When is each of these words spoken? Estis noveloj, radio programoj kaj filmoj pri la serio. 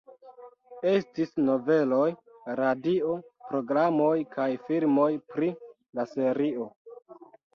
Estis 0.91 1.33
noveloj, 1.49 2.05
radio 2.59 3.11
programoj 3.51 4.15
kaj 4.33 4.47
filmoj 4.69 5.09
pri 5.35 5.51
la 5.99 6.07
serio. 6.15 6.69